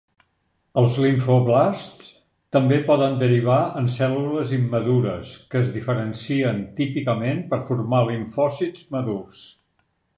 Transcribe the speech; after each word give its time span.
Els 0.81 0.95
limfoblasts 1.01 2.07
també 2.57 2.79
poden 2.87 3.13
derivar 3.21 3.59
en 3.81 3.91
cèl·lules 3.97 4.55
immadures 4.59 5.37
que 5.53 5.61
es 5.63 5.71
diferencien 5.79 6.67
típicament 6.83 7.47
per 7.53 7.65
formar 7.73 8.05
limfòcits 8.13 8.91
madurs. 8.97 9.49